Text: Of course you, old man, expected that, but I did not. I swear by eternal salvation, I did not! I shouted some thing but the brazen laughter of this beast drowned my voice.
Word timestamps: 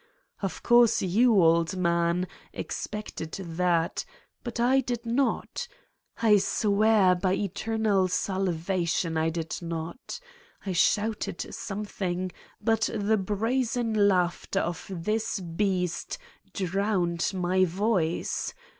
Of 0.41 0.63
course 0.63 1.03
you, 1.03 1.39
old 1.43 1.77
man, 1.77 2.27
expected 2.53 3.33
that, 3.33 4.03
but 4.43 4.59
I 4.59 4.79
did 4.81 5.05
not. 5.05 5.67
I 6.23 6.37
swear 6.37 7.13
by 7.13 7.33
eternal 7.35 8.07
salvation, 8.07 9.15
I 9.15 9.29
did 9.29 9.61
not! 9.61 10.19
I 10.65 10.71
shouted 10.73 11.53
some 11.53 11.85
thing 11.85 12.31
but 12.59 12.89
the 12.91 13.17
brazen 13.17 14.07
laughter 14.07 14.61
of 14.61 14.87
this 14.89 15.39
beast 15.39 16.17
drowned 16.51 17.29
my 17.35 17.63
voice. 17.65 18.55